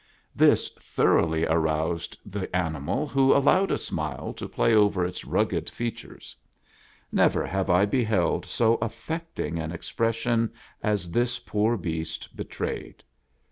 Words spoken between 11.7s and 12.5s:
beast